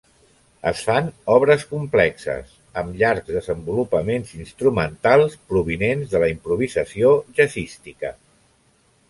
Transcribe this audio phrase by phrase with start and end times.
[0.69, 8.15] Es fan obres complexes, amb llargs desenvolupaments instrumentals provinents de la improvisació jazzística.